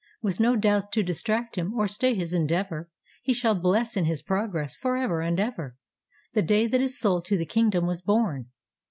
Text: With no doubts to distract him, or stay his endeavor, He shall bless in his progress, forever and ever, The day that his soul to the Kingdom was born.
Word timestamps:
With 0.23 0.39
no 0.39 0.55
doubts 0.55 0.87
to 0.93 1.03
distract 1.03 1.57
him, 1.59 1.75
or 1.75 1.87
stay 1.87 2.15
his 2.15 2.33
endeavor, 2.33 2.89
He 3.21 3.33
shall 3.35 3.53
bless 3.53 3.95
in 3.95 4.05
his 4.05 4.23
progress, 4.23 4.73
forever 4.75 5.21
and 5.21 5.39
ever, 5.39 5.77
The 6.33 6.41
day 6.41 6.65
that 6.65 6.81
his 6.81 6.97
soul 6.99 7.21
to 7.21 7.37
the 7.37 7.45
Kingdom 7.45 7.85
was 7.85 8.01
born. 8.01 8.47